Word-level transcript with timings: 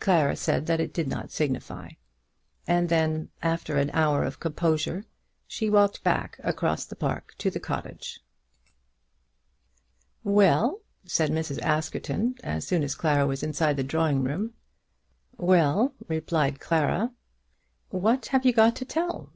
Clara 0.00 0.34
said 0.34 0.66
that 0.66 0.80
it 0.80 0.92
did 0.92 1.06
not 1.06 1.30
signify; 1.30 1.90
and 2.66 2.88
then, 2.88 3.28
after 3.42 3.76
an 3.76 3.90
hour 3.90 4.24
of 4.24 4.40
composure, 4.40 5.04
she 5.46 5.70
walked 5.70 6.02
back 6.02 6.40
across 6.42 6.84
the 6.84 6.96
park 6.96 7.36
to 7.38 7.48
the 7.48 7.60
cottage. 7.60 8.18
"Well?" 10.24 10.80
said 11.04 11.30
Mrs. 11.30 11.60
Askerton 11.62 12.34
as 12.42 12.66
soon 12.66 12.82
as 12.82 12.96
Clara 12.96 13.24
was 13.24 13.44
inside 13.44 13.76
the 13.76 13.84
drawing 13.84 14.24
room. 14.24 14.54
"Well," 15.36 15.94
replied 16.08 16.58
Clara. 16.58 17.12
"What 17.90 18.26
have 18.34 18.44
you 18.44 18.52
got 18.52 18.74
to 18.74 18.84
tell? 18.84 19.30